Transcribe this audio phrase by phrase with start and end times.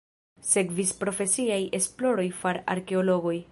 [0.51, 3.39] Sekvis profesiaj esploroj far arkeologoj.